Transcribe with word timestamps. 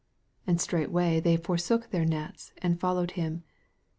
18 0.45 0.49
And 0.49 0.59
straightway 0.61 1.19
they 1.19 1.37
forsook 1.37 1.91
their 1.91 2.05
nets, 2.05 2.53
and 2.57 2.79
followed 2.79 3.11
him. 3.11 3.43